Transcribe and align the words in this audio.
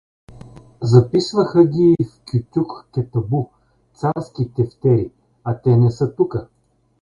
Записваха 0.81 1.63
ги 1.65 1.95
и 1.99 2.05
в 2.05 2.19
Кютюк 2.31 2.87
кетабу— 2.93 3.49
царски 3.93 4.53
тефтери, 4.55 5.11
а 5.43 5.61
те 5.61 5.77
не 5.77 5.91
са 5.91 6.15
тука. 6.15 6.47